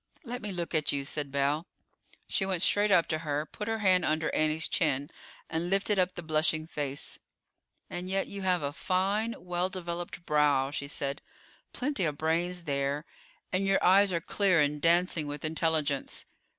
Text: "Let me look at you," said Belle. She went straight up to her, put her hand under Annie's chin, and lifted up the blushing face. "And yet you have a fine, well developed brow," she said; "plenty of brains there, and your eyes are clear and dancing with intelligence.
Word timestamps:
"Let 0.23 0.41
me 0.41 0.51
look 0.51 0.73
at 0.73 0.91
you," 0.91 1.05
said 1.05 1.31
Belle. 1.31 1.67
She 2.27 2.43
went 2.43 2.63
straight 2.63 2.89
up 2.89 3.05
to 3.09 3.19
her, 3.19 3.45
put 3.45 3.67
her 3.67 3.77
hand 3.77 4.03
under 4.03 4.33
Annie's 4.33 4.67
chin, 4.67 5.09
and 5.47 5.69
lifted 5.69 5.99
up 5.99 6.15
the 6.15 6.23
blushing 6.23 6.65
face. 6.65 7.19
"And 7.87 8.09
yet 8.09 8.25
you 8.27 8.41
have 8.41 8.63
a 8.63 8.73
fine, 8.73 9.35
well 9.37 9.69
developed 9.69 10.25
brow," 10.25 10.71
she 10.71 10.87
said; 10.87 11.21
"plenty 11.71 12.03
of 12.05 12.17
brains 12.17 12.63
there, 12.63 13.05
and 13.53 13.63
your 13.67 13.83
eyes 13.83 14.11
are 14.11 14.19
clear 14.21 14.59
and 14.59 14.81
dancing 14.81 15.27
with 15.27 15.45
intelligence. 15.45 16.25